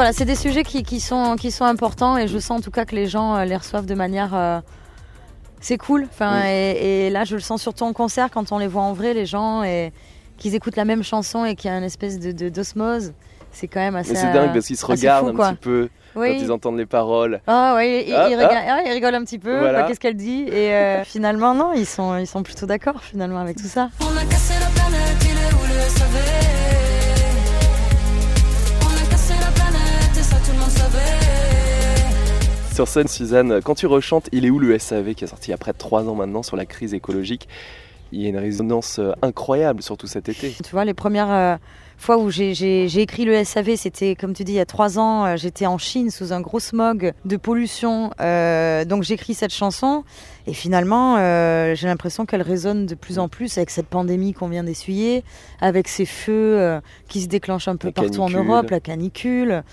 Voilà, 0.00 0.12
c'est 0.14 0.24
des 0.24 0.34
sujets 0.34 0.62
qui, 0.64 0.82
qui 0.82 0.98
sont, 1.00 1.36
qui 1.36 1.50
sont 1.50 1.64
importants 1.64 2.16
et 2.16 2.26
je 2.26 2.38
sens 2.38 2.58
en 2.58 2.62
tout 2.62 2.70
cas 2.70 2.84
que 2.86 2.94
les 2.96 3.06
gens 3.06 3.36
euh, 3.36 3.44
les 3.44 3.56
reçoivent 3.56 3.86
de 3.86 3.94
manière. 3.94 4.34
euh, 4.34 4.60
c'est 5.60 5.76
cool. 5.76 6.06
Enfin, 6.10 6.40
Oui. 6.42 6.48
et, 6.48 7.06
et 7.06 7.10
là, 7.10 7.24
je 7.24 7.34
le 7.34 7.40
sens 7.42 7.60
surtout 7.60 7.84
en 7.84 7.92
concert 7.92 8.30
quand 8.30 8.50
on 8.52 8.58
les 8.58 8.66
voit 8.66 8.80
en 8.82 8.94
vrai, 8.94 9.12
les 9.12 9.26
gens, 9.26 9.62
et 9.62 9.92
qu'ils 10.38 10.54
écoutent 10.54 10.76
la 10.76 10.86
même 10.86 11.02
chanson 11.02 11.44
et 11.44 11.54
qu'il 11.54 11.70
y 11.70 11.74
a 11.74 11.76
une 11.76 11.84
espèce 11.84 12.18
de 12.18 12.32
de- 12.32 12.48
d'osmose. 12.48 13.12
C'est 13.52 13.66
quand 13.68 13.80
même 13.80 13.96
assez. 13.96 14.12
Mais 14.12 14.18
c'est 14.20 14.28
euh, 14.28 14.32
dingue 14.32 14.52
parce 14.54 14.66
qu'ils 14.66 14.76
se 14.78 14.86
regardent 14.86 15.26
fou, 15.26 15.32
un 15.32 15.36
quoi. 15.36 15.48
petit 15.50 15.56
peu 15.56 15.88
Oui. 16.16 16.28
quand 16.38 16.44
ils 16.44 16.52
entendent 16.52 16.78
les 16.78 16.86
paroles. 16.86 17.40
Ah 17.46 17.74
oui, 17.76 18.04
Ah, 18.16 18.28
il 18.30 18.40
ah. 18.40 18.48
ah, 18.52 18.78
il 18.86 18.92
rigole 18.92 19.14
un 19.16 19.24
petit 19.24 19.38
peu. 19.38 19.58
Voilà. 19.58 19.82
bah, 19.82 19.86
Qu'est-ce 19.88 20.00
qu'elle 20.00 20.16
dit 20.16 20.44
Et 20.48 20.72
euh, 20.72 21.04
finalement, 21.04 21.52
non, 21.54 21.72
ils 21.74 21.84
sont, 21.84 22.16
ils 22.16 22.26
sont 22.28 22.42
plutôt 22.42 22.64
d'accord 22.66 23.02
finalement 23.02 23.40
avec 23.40 23.56
tout 23.58 23.66
ça. 23.68 23.90
On 24.00 24.16
a 24.16 24.24
cassé 24.24 24.54
la 24.60 24.66
planète, 24.80 25.29
Sur 32.80 32.88
scène, 32.88 33.08
Suzanne, 33.08 33.60
quand 33.62 33.74
tu 33.74 33.86
rechantes 33.86 34.30
Il 34.32 34.46
est 34.46 34.50
où 34.50 34.58
le 34.58 34.78
SAV 34.78 35.12
qui 35.12 35.24
est 35.24 35.26
sorti 35.26 35.48
il 35.48 35.50
y 35.50 35.54
a 35.54 35.58
près 35.58 35.72
de 35.72 35.76
3 35.76 36.08
ans 36.08 36.14
maintenant 36.14 36.42
sur 36.42 36.56
la 36.56 36.64
crise 36.64 36.94
écologique, 36.94 37.46
il 38.10 38.22
y 38.22 38.24
a 38.24 38.30
une 38.30 38.38
résonance 38.38 38.98
euh, 38.98 39.12
incroyable, 39.20 39.82
surtout 39.82 40.06
cet 40.06 40.30
été. 40.30 40.54
Tu 40.64 40.70
vois, 40.70 40.86
les 40.86 40.94
premières 40.94 41.30
euh, 41.30 41.56
fois 41.98 42.16
où 42.16 42.30
j'ai- 42.30 42.86
écrit 43.02 43.26
le 43.26 43.44
SAV, 43.44 43.76
c'était, 43.76 44.16
comme 44.16 44.32
tu 44.32 44.44
dis, 44.44 44.52
il 44.52 44.56
y 44.56 44.60
a 44.60 44.64
trois 44.64 44.98
ans. 44.98 45.26
euh, 45.26 45.36
J'étais 45.36 45.66
en 45.66 45.76
Chine 45.76 46.10
sous 46.10 46.32
un 46.32 46.40
gros 46.40 46.58
smog 46.58 47.12
de 47.26 47.36
pollution. 47.36 48.12
euh, 48.18 48.86
donc 48.86 49.02
j'écris 49.02 49.34
cette 49.34 49.52
chanson. 49.52 50.02
Et 50.46 50.54
finalement, 50.54 51.18
euh, 51.18 51.74
j'ai 51.74 51.86
l'impression 51.86 52.24
qu'elle 52.24 52.40
résonne 52.40 52.86
de 52.86 52.94
plus 52.94 53.18
en 53.18 53.28
plus 53.28 53.58
avec 53.58 53.68
cette 53.68 53.88
pandémie 53.88 54.32
qu'on 54.32 54.48
vient 54.48 54.64
d'essuyer, 54.64 55.22
avec 55.60 55.86
ces 55.86 56.06
feux 56.06 56.58
euh, 56.58 56.80
qui 57.10 57.20
se 57.20 57.26
déclenchent 57.28 57.68
un 57.68 57.76
peu 57.76 57.88
La 57.88 57.92
partout 57.92 58.20
en. 58.22 58.30
Europe, 58.30 58.70
la 58.70 58.80
canicule. 58.80 59.64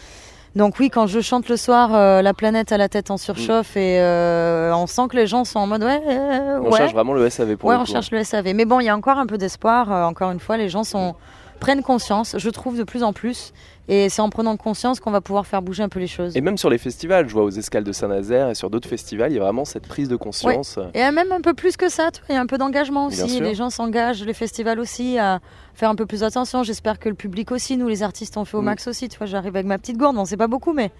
Donc 0.57 0.79
oui, 0.79 0.89
quand 0.89 1.05
je 1.05 1.19
chante 1.21 1.49
le 1.49 1.55
soir, 1.55 1.93
euh, 1.93 2.23
la 2.23 2.33
planète 2.33 2.71
à 2.71 2.77
la 2.79 2.89
tête 2.89 3.11
en 3.11 3.17
surchauffe 3.17 3.77
et 3.77 3.99
euh, 3.99 4.73
on 4.73 4.87
sent 4.87 5.03
que 5.07 5.15
les 5.15 5.27
gens 5.27 5.45
sont 5.45 5.59
en 5.59 5.67
mode 5.67 5.83
ouais, 5.83 6.01
euh, 6.07 6.59
On 6.63 6.71
ouais. 6.71 6.77
cherche 6.77 6.93
vraiment 6.93 7.13
le 7.13 7.29
SAV 7.29 7.57
pour 7.57 7.69
Ouais, 7.69 7.75
le 7.75 7.81
on 7.81 7.85
coup. 7.85 7.91
cherche 7.91 8.09
le 8.09 8.23
SAV. 8.23 8.53
Mais 8.55 8.65
bon, 8.65 8.79
il 8.79 8.85
y 8.85 8.89
a 8.89 8.97
encore 8.97 9.19
un 9.19 9.27
peu 9.27 9.37
d'espoir. 9.37 9.91
Encore 9.91 10.31
une 10.31 10.39
fois, 10.39 10.57
les 10.57 10.67
gens 10.67 10.83
sont 10.83 11.13
prennent 11.59 11.81
conscience, 11.83 12.35
je 12.37 12.49
trouve, 12.49 12.77
de 12.77 12.83
plus 12.83 13.03
en 13.03 13.13
plus. 13.13 13.53
Et 13.89 14.09
c'est 14.09 14.21
en 14.21 14.29
prenant 14.29 14.57
conscience 14.57 14.99
qu'on 14.99 15.11
va 15.11 15.21
pouvoir 15.21 15.47
faire 15.47 15.61
bouger 15.61 15.81
un 15.83 15.87
peu 15.89 15.99
les 15.99 16.07
choses. 16.07 16.35
Et 16.35 16.41
même 16.41 16.57
sur 16.57 16.69
les 16.69 16.77
festivals, 16.77 17.27
je 17.29 17.33
vois 17.33 17.43
aux 17.43 17.49
escales 17.51 17.85
de 17.85 17.91
Saint-Nazaire 17.93 18.49
et 18.49 18.55
sur 18.55 18.69
d'autres 18.69 18.89
festivals, 18.89 19.31
il 19.31 19.35
y 19.35 19.39
a 19.39 19.41
vraiment 19.43 19.63
cette 19.65 19.87
prise 19.87 20.09
de 20.09 20.15
conscience. 20.17 20.77
Et 20.93 21.09
même 21.11 21.31
un 21.31 21.39
peu 21.41 21.53
plus 21.53 21.77
que 21.77 21.87
ça, 21.89 22.09
il 22.29 22.35
y 22.35 22.37
a 22.37 22.41
un 22.41 22.45
peu 22.47 22.57
d'engagement 22.57 23.07
aussi. 23.07 23.39
Les 23.39 23.55
gens 23.55 23.69
s'engagent, 23.69 24.23
les 24.23 24.33
festivals 24.33 24.79
aussi, 24.79 25.17
à 25.19 25.39
faire 25.73 25.89
un 25.89 25.95
peu 25.95 26.05
plus 26.05 26.23
attention. 26.23 26.63
J'espère 26.63 26.99
que 26.99 27.07
le 27.09 27.15
public 27.15 27.51
aussi, 27.51 27.77
nous 27.77 27.87
les 27.87 28.03
artistes, 28.03 28.35
on 28.37 28.43
fait 28.45 28.57
au 28.57 28.61
Mm. 28.61 28.65
max 28.65 28.87
aussi. 28.87 29.07
Tu 29.07 29.17
vois, 29.17 29.27
j'arrive 29.27 29.55
avec 29.55 29.65
ma 29.67 29.77
petite 29.77 29.97
gourde, 29.97 30.15
bon, 30.15 30.25
c'est 30.25 30.37
pas 30.37 30.47
beaucoup, 30.47 30.73
mais, 30.73 30.91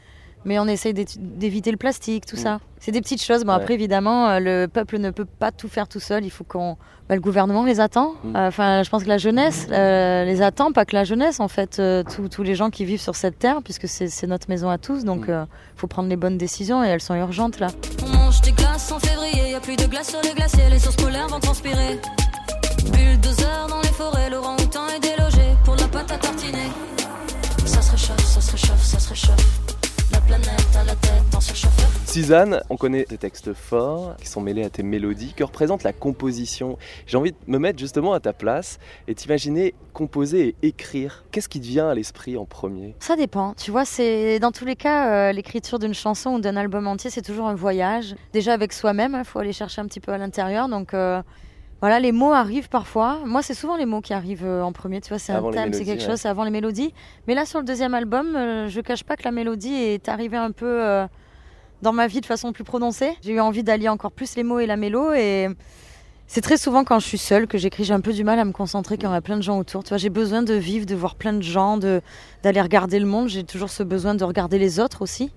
mais 0.46 0.60
on 0.60 0.68
essaye 0.68 0.94
d'éviter 0.94 1.72
le 1.72 1.78
plastique, 1.78 2.26
tout 2.26 2.36
Mm. 2.36 2.40
ça. 2.40 2.60
C'est 2.80 2.92
des 2.92 3.02
petites 3.02 3.24
choses. 3.24 3.44
Bon, 3.44 3.54
Ouais. 3.56 3.62
après, 3.62 3.74
évidemment, 3.74 4.28
euh, 4.30 4.40
le 4.40 4.68
peuple 4.68 5.00
ne 5.00 5.10
peut 5.10 5.26
pas 5.26 5.52
tout 5.52 5.68
faire 5.68 5.88
tout 5.88 6.00
seul. 6.00 6.24
Il 6.26 6.30
faut 6.32 6.44
qu'on. 6.44 6.78
bah, 7.10 7.16
le 7.16 7.22
gouvernement 7.22 7.64
les 7.64 7.80
attend. 7.80 8.16
Mm. 8.26 8.36
Euh, 8.36 8.48
Enfin, 8.50 8.84
je 8.84 8.90
pense 8.90 9.04
que 9.04 9.08
la 9.08 9.18
jeunesse 9.18 9.68
euh, 9.72 10.26
les 10.26 10.42
attend, 10.42 10.74
pas 10.74 10.84
que 10.84 10.94
la 10.94 11.06
jeunesse, 11.06 11.40
en 11.40 11.48
fait, 11.48 11.80
euh, 11.80 12.04
tous- 12.30 12.44
les 12.44 12.54
gens 12.54 12.70
qui 12.70 12.84
vivent 12.84 13.00
sur 13.00 13.16
cette 13.16 13.40
terre, 13.40 13.62
puisque 13.64 13.88
c'est 13.88 14.28
notre 14.28 14.50
maison 14.50 14.70
à 14.70 14.78
tous. 14.78 15.06
Donc, 15.06 15.30
Mm. 15.30 15.46
il 15.76 15.80
faut 15.80 15.88
prendre 15.88 16.10
les 16.10 16.18
bonnes 16.18 16.38
décisions 16.38 16.84
et 16.84 16.88
elles 16.90 17.00
sont 17.02 17.16
urgentes 17.16 17.60
là. 17.62 17.68
On 18.06 18.10
mange 18.10 18.42
des 18.42 18.52
glaces 18.52 18.92
en 18.92 19.00
février, 19.00 19.52
y 19.52 19.56
a 19.56 19.62
plus 19.62 19.78
de 19.78 19.86
glace 19.86 20.10
sur 20.10 20.20
les 20.22 20.34
glaciers, 20.34 20.70
les 20.70 20.80
sources 20.80 20.98
polaires 20.98 21.28
vont 21.30 21.40
transpirer. 21.40 21.98
Bulldozer 22.92 23.68
dans 23.70 23.80
les 23.82 23.88
forêts, 23.88 24.30
le 24.30 24.38
orang-outan 24.38 24.88
est 24.96 25.00
délogé 25.00 25.42
pour 25.64 25.76
Suzanne, 32.18 32.62
on 32.72 32.78
connaît 32.78 33.04
tes 33.04 33.20
textes 33.20 33.54
forts 33.54 34.16
qui 34.18 34.28
sont 34.28 34.42
mêlés 34.42 34.64
à 34.64 34.72
tes 34.72 34.82
mélodies. 34.82 35.34
Que 35.36 35.44
représente 35.44 35.84
la 35.84 35.94
composition 35.94 36.80
J'ai 37.06 37.16
envie 37.16 37.34
de 37.34 37.38
me 37.46 37.60
mettre 37.60 37.78
justement 37.78 38.14
à 38.14 38.20
ta 38.20 38.34
place 38.34 38.80
et 39.08 39.14
t'imaginer 39.14 39.76
composer 39.94 40.56
et 40.64 40.70
écrire. 40.70 41.26
Qu'est-ce 41.30 41.48
qui 41.48 41.62
te 41.62 41.68
vient 41.68 41.90
à 41.90 41.94
l'esprit 41.94 42.36
en 42.36 42.46
premier? 42.46 42.96
Ça 43.02 43.16
dépend. 43.16 43.54
Tu 43.54 43.70
vois, 43.70 43.86
c'est 43.86 44.40
dans 44.40 44.52
tous 44.52 44.66
les 44.66 44.76
cas, 44.76 45.30
euh, 45.30 45.32
l'écriture 45.32 45.78
d'une 45.78 45.94
chanson 45.94 46.32
ou 46.32 46.40
d'un 46.40 46.58
album 46.58 46.88
entier, 46.88 47.12
c'est 47.12 47.22
toujours 47.22 47.46
un 47.46 47.54
voyage. 47.54 48.16
Déjà 48.34 48.54
avec 48.54 48.74
soi-même, 48.74 49.16
il 49.16 49.24
faut 49.24 49.38
aller 49.38 49.54
chercher 49.54 49.82
un 49.82 49.86
petit 49.86 50.00
peu 50.00 50.12
à 50.12 50.18
l'intérieur. 50.18 50.70
Donc 50.70 50.96
euh, 50.96 51.22
voilà, 51.80 52.00
les 52.00 52.12
mots 52.12 52.34
arrivent 52.34 52.70
parfois. 52.70 53.20
Moi, 53.26 53.44
c'est 53.44 53.54
souvent 53.54 53.78
les 53.78 53.86
mots 53.86 54.02
qui 54.02 54.14
arrivent 54.14 54.46
euh, 54.46 54.64
en 54.64 54.72
premier. 54.72 55.00
Tu 55.02 55.10
vois, 55.10 55.20
c'est 55.20 55.34
un 55.34 55.52
thème, 55.52 55.74
c'est 55.74 55.86
quelque 55.86 56.02
ouais. 56.02 56.08
chose, 56.08 56.20
c'est 56.20 56.28
avant 56.28 56.44
les 56.44 56.50
mélodies. 56.50 56.94
Mais 57.28 57.36
là, 57.36 57.46
sur 57.46 57.60
le 57.60 57.66
deuxième 57.66 57.94
album, 57.94 58.36
euh, 58.36 58.68
je 58.68 58.82
cache 58.82 59.04
pas 59.04 59.16
que 59.16 59.24
la 59.24 59.32
mélodie 59.32 59.76
est 59.76 60.10
arrivée 60.10 60.38
un 60.38 60.52
peu 60.52 60.66
euh, 60.66 61.06
dans 61.82 61.94
ma 61.94 62.08
vie 62.08 62.22
de 62.22 62.26
façon 62.26 62.52
plus 62.52 62.64
prononcée. 62.64 63.18
J'ai 63.22 63.34
eu 63.34 63.40
envie 63.40 63.64
d'allier 63.64 63.90
encore 63.90 64.12
plus 64.12 64.36
les 64.36 64.44
mots 64.44 64.60
et 64.60 64.66
la 64.66 64.78
mélo 64.78 65.14
et 65.14 65.50
c'est 66.30 66.42
très 66.42 66.58
souvent 66.58 66.84
quand 66.84 67.00
je 67.00 67.08
suis 67.08 67.18
seule 67.18 67.48
que 67.48 67.58
j'écris, 67.58 67.86
j'ai 67.86 67.94
un 67.94 68.02
peu 68.02 68.12
du 68.12 68.26
mal 68.26 68.38
à 68.38 68.44
me 68.44 68.52
concentrer 68.52 68.98
quand 68.98 69.10
il 69.10 69.14
y 69.14 69.18
a 69.18 69.22
plein 69.22 69.38
de 69.38 69.44
gens 69.44 69.58
autour. 69.58 69.84
Tu 69.84 69.90
vois, 69.90 69.98
j'ai 69.98 70.10
besoin 70.10 70.44
de 70.44 70.54
vivre, 70.54 70.86
de 70.86 70.94
voir 70.94 71.16
plein 71.16 71.32
de 71.32 71.42
gens, 71.42 71.78
de 71.78 72.02
d'aller 72.44 72.62
regarder 72.62 73.00
le 73.00 73.06
monde. 73.06 73.30
J'ai 73.30 73.46
toujours 73.46 73.70
ce 73.70 73.82
besoin 73.82 74.14
de 74.14 74.24
regarder 74.26 74.60
les 74.60 74.82
autres 74.82 75.02
aussi. 75.02 75.32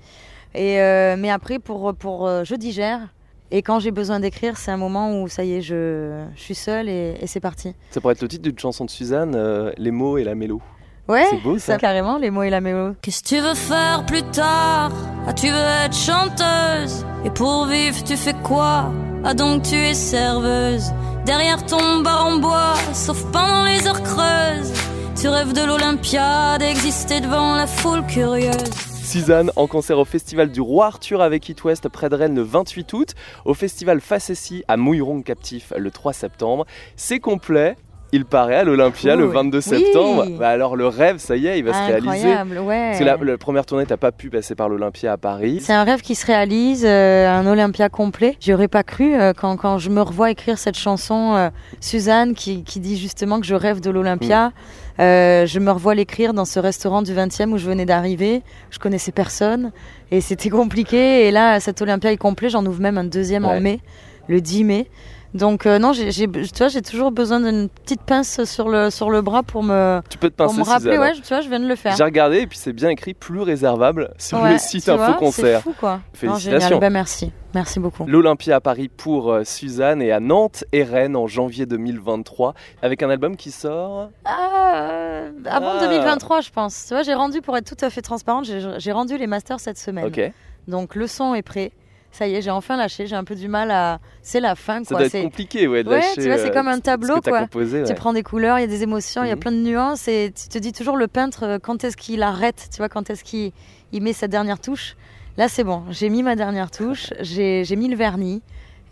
Et 0.55 0.81
euh, 0.81 1.17
mais 1.17 1.31
après, 1.31 1.61
pour 1.61 1.95
pour 1.95 2.27
euh, 2.27 2.43
je 2.45 2.57
digère. 2.57 3.09
Et 3.53 3.63
quand 3.63 3.81
j'ai 3.81 3.91
besoin 3.91 4.21
d'écrire, 4.21 4.57
c'est 4.57 4.71
un 4.71 4.77
moment 4.77 5.21
où 5.21 5.29
ça 5.29 5.45
y 5.45 5.55
est, 5.55 5.61
je, 5.61 6.25
suis 6.37 6.55
seule 6.55 6.89
et, 6.89 7.17
c'est 7.27 7.41
parti. 7.41 7.75
Ça 7.91 8.01
pourrait 8.01 8.13
être 8.13 8.23
le 8.23 8.29
titre 8.29 8.43
d'une 8.43 8.59
chanson 8.59 8.85
de 8.85 8.91
Suzanne, 8.91 9.35
euh, 9.35 9.73
les 9.77 9.91
mots 9.91 10.19
et 10.19 10.25
la 10.25 10.37
mélo. 10.37 10.63
Ouais, 11.11 11.27
C'est 11.29 11.43
beau 11.43 11.59
ça. 11.59 11.77
carrément, 11.77 12.19
les 12.19 12.31
mots 12.31 12.45
et 12.45 12.51
la 12.51 12.61
mélo. 12.61 12.95
Qu'est-ce 13.03 13.25
que 13.25 13.29
tu 13.31 13.41
veux 13.41 13.57
faire 13.57 14.07
plus 14.07 14.23
tard? 14.23 14.93
Ah, 15.27 15.33
tu 15.33 15.49
veux 15.49 15.57
être 15.85 15.97
chanteuse? 15.97 17.05
Et 17.25 17.31
pour 17.31 17.67
vivre, 17.67 17.97
tu 18.05 18.17
fais 18.17 18.35
quoi? 18.45 18.93
Ah, 19.25 19.35
donc 19.35 19.65
tu 19.65 19.75
es 19.75 19.95
serveuse 19.95 20.93
Derrière 21.27 21.67
ton 21.67 21.99
bar 22.03 22.27
en 22.27 22.37
bois, 22.37 22.75
sauf 22.93 23.25
pendant 23.33 23.65
les 23.65 23.89
heures 23.89 24.05
creuses 24.05 24.73
Tu 25.21 25.27
rêves 25.27 25.53
de 25.53 25.65
l'Olympia, 25.65 26.59
d'exister 26.59 27.21
devant 27.21 27.57
la 27.57 27.67
foule 27.67 28.07
curieuse 28.07 28.55
Suzanne 29.03 29.51
en 29.57 29.67
concert 29.67 29.99
au 29.99 30.05
festival 30.05 30.53
du 30.53 30.61
Roi 30.61 30.87
Arthur 30.87 31.23
avec 31.23 31.49
It 31.49 31.65
West 31.65 31.89
près 31.89 32.09
de 32.09 32.15
Rennes 32.15 32.37
le 32.37 32.43
28 32.43 32.93
août, 32.93 33.15
au 33.45 33.55
festival 33.55 34.01
Facessi 34.01 34.63
à 34.69 34.77
Mouilleron 34.77 35.23
Captif 35.23 35.73
le 35.77 35.91
3 35.91 36.13
septembre. 36.13 36.65
C'est 36.95 37.19
complet. 37.19 37.75
Il 38.13 38.25
paraît 38.25 38.57
à 38.57 38.65
l'Olympia 38.65 39.15
le 39.15 39.27
Cool. 39.27 39.35
22 39.35 39.59
Oui. 39.59 39.63
septembre. 39.63 40.27
Bah 40.39 40.49
alors 40.49 40.75
le 40.75 40.89
rêve, 40.89 41.19
ça 41.19 41.37
y 41.37 41.47
est, 41.47 41.59
il 41.61 41.65
va 41.65 41.73
se 41.73 41.79
réaliser. 41.87 42.33
Incroyable, 42.33 42.59
ouais. 42.59 42.87
Parce 42.89 42.99
que 42.99 43.05
la, 43.05 43.17
la 43.17 43.39
première 43.39 43.65
tournée, 43.67 43.87
t'as 43.87 43.97
pas 43.97 44.11
pu 44.11 44.31
passer 44.31 44.57
par 44.57 44.69
l'Olympia 44.69 45.13
à 45.13 45.17
Paris. 45.17 45.59
C'est 45.63 45.73
un 45.73 45.85
rêve 45.85 46.01
qui 46.01 46.17
se 46.17 46.27
réalise, 46.27 46.85
euh, 46.85 47.29
un 47.31 47.47
Olympia 47.47 47.89
complet. 47.89 48.37
J'y 48.41 48.53
aurais 48.53 48.67
pas 48.67 48.83
cru 48.83 49.15
euh, 49.15 49.33
quand, 49.33 49.57
quand 49.57 49.79
je 49.79 49.91
me 49.91 50.03
revois 50.03 50.31
écrire 50.33 50.59
cette 50.59 50.77
chanson, 50.77 51.35
euh, 51.37 51.51
Suzanne, 51.81 52.35
qui, 52.35 52.65
qui 52.65 52.81
dit 52.81 52.99
justement 52.99 53.39
que 53.41 53.47
je 53.47 53.55
rêve 53.55 53.81
de 53.81 53.91
l'Olympia. 53.91 54.51
Euh, 54.99 55.47
je 55.47 55.59
me 55.61 55.71
revois 55.71 55.95
l'écrire 55.95 56.35
dans 56.35 56.45
ce 56.45 56.59
restaurant 56.59 57.03
du 57.03 57.13
20e 57.15 57.51
où 57.53 57.59
je 57.59 57.67
venais 57.67 57.87
d'arriver. 57.87 58.43
Je 58.71 58.79
connaissais 58.81 59.13
personne 59.13 59.71
et 60.11 60.21
c'était 60.21 60.51
compliqué. 60.51 61.29
Et 61.29 61.31
là, 61.31 61.61
cet 61.61 61.81
Olympia 61.81 62.11
est 62.13 62.17
complet. 62.17 62.49
J'en 62.51 62.67
ouvre 62.67 62.81
même 62.81 62.99
un 62.99 63.05
deuxième 63.05 63.45
Ouais. 63.45 63.57
en 63.57 63.61
mai, 63.61 63.81
le 64.29 64.41
10 64.41 64.65
mai. 64.65 64.87
Donc 65.33 65.65
euh, 65.65 65.79
non, 65.79 65.93
j'ai, 65.93 66.11
tu 66.11 66.29
vois, 66.59 66.67
j'ai 66.69 66.83
toujours 66.83 67.13
besoin 67.13 67.39
d'une 67.41 67.69
petite 67.69 68.03
pince 68.03 68.43
sur 68.45 68.69
le 68.69 68.91
sur 68.91 69.11
le 69.11 69.23
bras 69.23 69.45
pour 69.45 69.63
me 69.63 70.01
Tu 70.11 70.19
peux 70.19 70.29
te 70.29 70.35
pour 70.35 70.49
pincer 70.49 70.59
me 70.59 70.65
rappeler. 70.65 70.99
Ouais, 70.99 71.13
tu 71.13 71.23
vois, 71.29 71.41
je 71.41 71.49
viens 71.49 71.61
de 71.61 71.69
le 71.69 71.77
faire. 71.77 71.95
J'ai 71.97 72.03
regardé 72.03 72.39
et 72.41 72.47
puis 72.49 72.59
c'est 72.59 72.73
bien 72.73 72.89
écrit 72.89 73.15
plus 73.15 73.41
réservable 73.41 74.11
sur 74.19 74.41
Ouais, 74.43 74.55
le 74.55 74.59
site 74.59 74.87
vois, 74.89 75.07
Info 75.07 75.19
Concert. 75.19 75.59
C'est 75.59 75.71
fou 75.71 75.75
quoi. 75.79 76.01
Félicitations. 76.15 76.79
Ben, 76.81 76.91
merci, 76.91 77.31
merci 77.55 77.79
beaucoup. 77.79 78.07
L'Olympia 78.07 78.57
à 78.57 78.61
Paris 78.61 78.89
pour 78.89 79.31
euh, 79.33 79.45
Suzanne 79.45 80.03
et 80.03 80.11
à 80.11 80.19
Nantes 80.19 80.65
et 80.73 80.83
Rennes 80.83 81.15
en 81.15 81.29
janvier 81.29 81.65
2023 81.65 82.55
avec 82.83 83.03
un 83.05 83.11
album 83.11 83.37
qui 83.37 83.53
sort. 83.53 84.11
Ah, 84.25 84.73
euh, 84.75 85.31
avant 85.49 85.75
Ah. 85.77 85.81
2023, 85.87 86.41
je 86.41 86.51
pense. 86.51 86.87
Tu 86.89 86.95
vois, 86.95 87.05
j'ai 87.05 87.15
rendu, 87.15 87.41
pour 87.41 87.57
être 87.57 87.73
tout 87.77 87.85
à 87.85 87.91
fait 87.91 88.03
transparente, 88.03 88.47
j'ai 88.47 88.61
j'ai 88.79 88.93
rendu 88.93 89.17
les 89.17 89.29
masters 89.29 89.61
cette 89.61 89.79
semaine. 89.79 90.07
Ok. 90.07 90.21
Donc 90.67 90.97
le 90.97 91.07
son 91.07 91.35
est 91.35 91.43
prêt. 91.43 91.71
Ça 92.13 92.27
y 92.27 92.35
est, 92.35 92.43
j'ai 92.43 92.51
enfin 92.51 92.77
lâché. 92.77 93.07
J'ai 93.07 93.15
un 93.17 93.25
peu 93.25 93.35
du 93.37 93.47
mal 93.49 93.71
à. 93.71 94.01
C'est 94.23 94.41
la 94.41 94.55
fin, 94.57 94.83
quoi. 94.83 95.09
C'est- 95.09 95.23
compliqué, 95.23 95.69
ouais, 95.69 95.85
de 95.85 95.89
Ouais, 95.89 95.97
lâcher. 96.01 96.15
tu 96.23 96.27
vois, 96.27 96.39
c'est 96.39 96.51
euh, 96.51 96.53
comme 96.53 96.69
un 96.69 96.77
ce 96.77 96.81
tableau, 96.81 97.21
que 97.21 97.31
quoi. 97.31 97.41
composé, 97.43 97.85
Tu 97.85 97.95
prends 97.95 98.13
des 98.13 98.23
couleurs, 98.23 98.59
il 98.59 98.63
y 98.63 98.65
a 98.65 98.69
des 98.69 98.83
émotions, 98.83 99.23
il 99.23 99.29
y 99.29 99.31
a 99.31 99.35
Mhm. 99.37 99.41
plein 99.41 99.53
de 99.53 99.59
nuances 99.59 100.09
et 100.09 100.33
tu 100.35 100.49
te 100.49 100.59
dis 100.59 100.73
toujours 100.73 100.97
le 100.97 101.07
peintre, 101.07 101.45
euh, 101.45 101.59
quand 101.63 101.85
est-ce 101.85 101.97
qu'il 101.97 102.23
arrête, 102.23 102.69
tu 102.73 102.79
vois, 102.79 102.89
quand 102.89 103.11
est-ce 103.11 103.23
qu'il 103.25 103.53
il 103.93 104.03
met 104.03 104.13
sa 104.13 104.27
dernière 104.29 104.59
touche. 104.61 104.97
Là, 105.37 105.49
c'est 105.49 105.65
bon, 105.65 105.85
j'ai 105.91 106.09
mis 106.11 106.23
ma 106.23 106.35
dernière 106.37 106.71
touche, 106.71 107.11
j'ai 107.21 107.65
j'ai 107.65 107.77
mis 107.77 107.89
le 107.89 107.97
vernis 107.97 108.43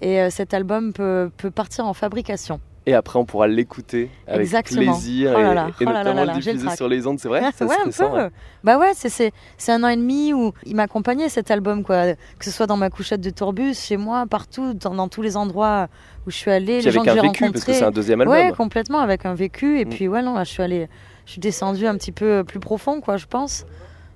et 0.01 0.21
euh, 0.21 0.31
cet 0.31 0.55
album 0.55 0.93
peut, 0.93 1.31
peut 1.37 1.51
partir 1.51 1.87
en 1.87 1.95
fabrication. 1.95 2.61
Et 2.89 2.95
après, 2.95 3.19
on 3.19 3.27
pourra 3.27 3.47
l'écouter 3.47 4.09
avec 4.27 4.41
Exactement. 4.41 4.81
plaisir 4.93 5.33
Oh 5.37 5.39
et, 5.39 5.43
là 5.43 5.53
là, 5.55 5.67
et 5.79 5.85
oh 5.87 5.91
là 5.91 6.05
notamment 6.05 6.25
le 6.25 6.41
diffuser 6.41 6.71
sur 6.71 6.89
les 6.89 7.07
ondes, 7.07 7.19
c'est 7.21 7.29
vrai 7.29 7.43
Ça 7.55 7.67
ouais, 7.67 7.75
un 7.85 7.91
peu. 7.91 8.05
ouais. 8.17 8.29
Bah 8.65 8.79
ouais, 8.79 8.93
c'est- 8.95 9.33
un 9.69 9.85
an 9.85 9.89
et 9.89 9.97
demi 9.97 10.33
où 10.33 10.53
il 10.65 10.75
m'accompagnait 10.75 11.29
cet 11.29 11.51
album, 11.51 11.85
quoi. 11.85 12.15
Que 12.15 12.45
ce 12.47 12.51
soit 12.51 12.67
dans 12.67 12.79
ma 12.79 12.89
couchette 12.89 13.21
de 13.21 13.29
tourbus, 13.29 13.75
chez 13.75 13.99
moi, 13.99 14.25
partout, 14.27 14.73
dans, 14.73 14.95
dans 14.95 15.09
tous 15.09 15.21
les 15.21 15.37
endroits 15.37 15.89
où 16.27 16.31
je 16.31 16.37
suis 16.37 16.51
allée, 16.51 16.79
Puis 16.79 16.87
les 16.87 16.91
gens 16.93 17.03
avec 17.03 17.13
que 17.15 17.19
un 17.19 17.23
j'ai 17.23 17.29
vécu, 17.29 17.53
parce 17.53 17.65
que 17.67 17.73
c'est 17.75 17.85
un 17.85 17.91
deuxième 17.91 18.23
album. 18.23 18.35
Ouais, 18.35 18.53
complètement, 18.57 19.01
avec 19.01 19.27
un 19.27 19.35
vécu. 19.35 19.79
Et 19.81 19.85
Mm. 19.85 19.89
puis, 19.91 20.09
ouais, 20.09 20.23
non, 20.23 20.33
là, 20.35 20.45
je 20.45 20.51
suis 20.51 20.63
allée, 20.63 20.89
je 21.27 21.33
suis 21.33 21.41
descendue 21.41 21.87
un 21.87 21.95
petit 21.97 22.13
peu 22.13 22.43
plus 22.43 22.59
profond, 22.59 23.03
quoi, 23.03 23.19
je 23.19 23.27
pense. 23.27 23.67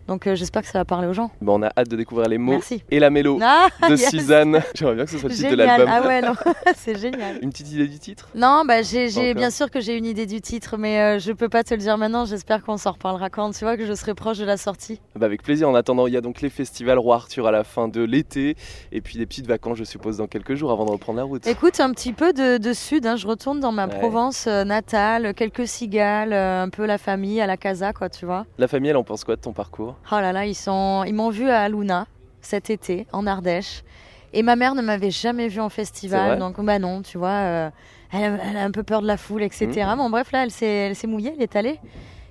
Donc, 0.08 0.26
euh, 0.26 0.34
j'espère 0.34 0.62
que 0.62 0.68
ça 0.68 0.78
va 0.78 0.84
parler 0.84 1.06
aux 1.08 1.12
gens. 1.12 1.30
Bon, 1.40 1.58
on 1.60 1.62
a 1.62 1.70
hâte 1.76 1.88
de 1.88 1.96
découvrir 1.96 2.28
les 2.28 2.38
mots 2.38 2.52
Merci. 2.52 2.82
et 2.90 2.98
la 2.98 3.10
mélo 3.10 3.38
Ah, 3.42 3.68
de 3.88 3.96
yes. 3.96 4.10
Suzanne. 4.10 4.60
J'aimerais 4.74 4.94
bien 4.96 5.04
que 5.04 5.10
ce 5.10 5.18
soit 5.18 5.28
le 5.28 5.34
titre 5.34 5.50
de 5.50 5.54
l'album. 5.56 5.88
Ah 5.90 6.06
ouais, 6.06 6.20
non, 6.22 6.34
c'est 6.76 6.98
génial. 6.98 7.38
Une 7.42 7.50
petite 7.50 7.70
idée 7.72 7.86
du 7.86 7.98
titre? 7.98 8.28
Non, 8.34 8.64
bah, 8.66 8.82
j'ai, 8.82 9.34
bien 9.34 9.50
sûr 9.50 9.70
que 9.70 9.80
j'ai 9.80 9.96
une 9.96 10.04
idée 10.06 10.26
du 10.26 10.40
titre, 10.40 10.76
mais 10.76 11.00
euh, 11.00 11.18
je 11.18 11.32
peux 11.32 11.48
pas 11.48 11.62
te 11.62 11.74
le 11.74 11.78
dire 11.80 11.96
maintenant. 11.98 12.24
J'espère 12.24 12.62
qu'on 12.64 12.76
s'en 12.76 12.92
reparlera 12.92 13.30
quand 13.30 13.50
tu 13.52 13.64
vois 13.64 13.76
que 13.76 13.86
je 13.86 13.92
serai 13.94 14.14
proche 14.14 14.38
de 14.38 14.44
la 14.44 14.56
sortie. 14.56 15.00
Bah, 15.16 15.26
Avec 15.26 15.42
plaisir. 15.42 15.68
En 15.68 15.74
attendant, 15.74 16.06
il 16.06 16.12
y 16.14 16.16
a 16.16 16.20
donc 16.20 16.40
les 16.40 16.50
festivals 16.50 16.98
Roi 16.98 17.14
Arthur 17.16 17.46
à 17.46 17.50
la 17.52 17.62
fin 17.64 17.88
de 17.88 18.02
l'été 18.02 18.56
et 18.90 19.00
puis 19.00 19.18
des 19.18 19.26
petites 19.26 19.46
vacances, 19.46 19.78
je 19.78 19.84
suppose, 19.84 20.16
dans 20.16 20.26
quelques 20.26 20.54
jours 20.54 20.72
avant 20.72 20.84
de 20.84 20.90
reprendre 20.90 21.18
la 21.18 21.24
route. 21.24 21.46
Écoute, 21.46 21.78
un 21.80 21.92
petit 21.92 22.12
peu 22.12 22.32
de, 22.32 22.58
de 22.58 22.72
sud, 22.72 23.06
hein, 23.06 23.16
je 23.16 23.26
retourne 23.26 23.60
dans 23.60 23.70
ma 23.72 23.82
Ouais. 23.86 23.98
Provence 23.98 24.46
euh, 24.46 24.64
natale, 24.64 25.34
quelques 25.34 25.66
cigales, 25.66 26.32
euh, 26.32 26.62
un 26.62 26.68
peu 26.68 26.86
la 26.86 26.98
famille, 26.98 27.40
à 27.40 27.46
la 27.46 27.56
casa, 27.56 27.92
quoi, 27.92 28.08
tu 28.08 28.24
vois. 28.26 28.46
La 28.58 28.68
famille, 28.68 28.90
elle 28.90 28.96
en 28.96 29.02
pense 29.04 29.24
quoi 29.24 29.34
de 29.36 29.40
ton 29.40 29.52
parcours? 29.52 29.91
Oh 30.10 30.16
là 30.16 30.32
là, 30.32 30.46
ils 30.46 30.54
sont, 30.54 31.04
ils 31.06 31.14
m'ont 31.14 31.30
vu 31.30 31.48
à 31.48 31.68
Luna 31.68 32.06
cet 32.40 32.70
été 32.70 33.06
en 33.12 33.26
Ardèche, 33.26 33.84
et 34.32 34.42
ma 34.42 34.56
mère 34.56 34.74
ne 34.74 34.82
m'avait 34.82 35.10
jamais 35.10 35.48
vue 35.48 35.60
en 35.60 35.68
festival, 35.68 36.38
donc 36.38 36.60
bah 36.60 36.78
non, 36.78 37.02
tu 37.02 37.18
vois, 37.18 37.28
euh, 37.28 37.70
elle, 38.12 38.40
elle 38.42 38.56
a 38.56 38.64
un 38.64 38.70
peu 38.70 38.82
peur 38.82 39.02
de 39.02 39.06
la 39.06 39.16
foule, 39.16 39.42
etc. 39.42 39.68
Mhm. 39.90 39.96
Bon 39.96 40.10
bref, 40.10 40.32
là, 40.32 40.44
elle 40.44 40.50
s'est, 40.50 40.94
mouillée, 41.06 41.32
elle 41.36 41.42
est 41.42 41.56
allée. 41.56 41.78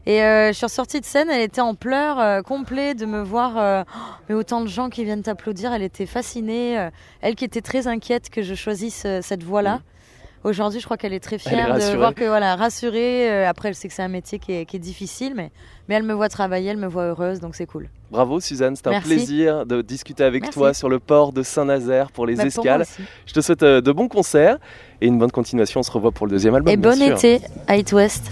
Et 0.05 0.23
euh, 0.23 0.47
je 0.47 0.53
suis 0.53 0.65
ressortie 0.65 0.99
de 0.99 1.05
scène, 1.05 1.29
elle 1.29 1.41
était 1.41 1.61
en 1.61 1.75
pleurs 1.75 2.19
euh, 2.19 2.41
complets 2.41 2.95
de 2.95 3.05
me 3.05 3.21
voir, 3.21 3.57
euh, 3.57 3.83
oh, 3.87 3.99
mais 4.27 4.35
autant 4.35 4.61
de 4.61 4.67
gens 4.67 4.89
qui 4.89 5.03
viennent 5.03 5.21
t'applaudir, 5.21 5.73
elle 5.73 5.83
était 5.83 6.07
fascinée, 6.07 6.89
elle 7.21 7.35
qui 7.35 7.45
était 7.45 7.61
très 7.61 7.87
inquiète 7.87 8.29
que 8.29 8.41
je 8.41 8.55
choisisse 8.55 9.05
cette 9.21 9.43
voie-là. 9.43 9.75
Mhm. 9.75 9.81
Aujourd'hui, 10.43 10.79
je 10.79 10.85
crois 10.85 10.97
qu'elle 10.97 11.13
est 11.13 11.19
très 11.19 11.35
est 11.35 11.39
fière 11.39 11.73
de 11.75 11.95
voir 11.97 12.15
que 12.15 12.23
voilà, 12.23 12.55
rassurée. 12.55 13.29
euh, 13.29 13.47
après, 13.47 13.69
elle 13.69 13.75
sait 13.75 13.87
que 13.87 13.93
c'est 13.93 14.01
un 14.01 14.07
métier 14.07 14.39
qui 14.39 14.53
est, 14.53 14.65
qui 14.65 14.75
est 14.77 14.79
difficile, 14.79 15.33
mais, 15.35 15.51
mais 15.87 15.95
elle 15.95 16.03
me 16.03 16.13
voit 16.13 16.29
travailler, 16.29 16.69
elle 16.71 16.77
me 16.77 16.87
voit 16.87 17.03
heureuse, 17.03 17.39
donc 17.39 17.55
c'est 17.55 17.67
cool. 17.67 17.89
Bravo 18.09 18.39
Suzanne, 18.39 18.75
c'était 18.75 18.89
un 18.95 19.01
plaisir 19.01 19.65
de 19.65 19.81
discuter 19.81 20.23
avec 20.23 20.41
Merci. 20.43 20.57
toi 20.57 20.73
sur 20.73 20.89
le 20.89 20.99
port 20.99 21.31
de 21.31 21.43
Saint-Nazaire 21.43 22.11
pour 22.11 22.25
les 22.25 22.35
Bah, 22.35 22.43
pour 22.43 22.47
escales. 22.65 22.81
aussi. 22.81 23.01
Je 23.25 23.33
te 23.33 23.39
souhaite 23.41 23.63
euh, 23.63 23.81
de 23.81 23.91
bons 23.91 24.07
concerts 24.07 24.57
et 24.99 25.07
une 25.07 25.17
bonne 25.19 25.31
continuation. 25.31 25.79
On 25.81 25.83
se 25.83 25.91
revoit 25.91 26.11
pour 26.11 26.25
le 26.25 26.31
deuxième 26.31 26.55
album. 26.55 26.73
Et 26.73 26.77
bon 26.77 26.95
sûr. 26.95 27.15
été 27.15 27.39
à 27.67 27.77
It 27.77 27.91
West. 27.93 28.31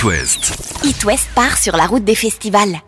It 0.00 1.04
West. 1.04 1.28
Part 1.34 1.58
sur 1.58 1.76
la 1.76 1.86
route 1.86 2.04
des 2.04 2.14
festivals. 2.14 2.80